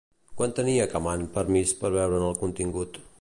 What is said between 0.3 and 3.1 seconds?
Quan tenia Acamant permís per veure'n el contingut?